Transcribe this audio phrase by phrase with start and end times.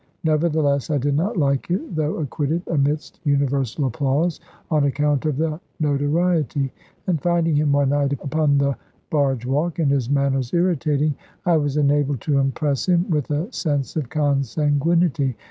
[0.23, 4.39] Nevertheless I did not like it (though acquitted amidst universal applause)
[4.71, 6.73] on account of the notoriety;
[7.05, 8.75] and finding him one night upon the
[9.11, 11.13] barge walk, and his manners irritating,
[11.45, 15.35] I was enabled to impress him with a sense of consanguinity.